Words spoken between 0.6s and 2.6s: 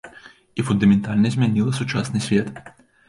І фундаментальна змяніла сучасны свет.